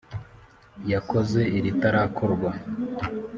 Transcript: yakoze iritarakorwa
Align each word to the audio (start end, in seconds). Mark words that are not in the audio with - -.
yakoze 0.91 1.41
iritarakorwa 1.57 2.49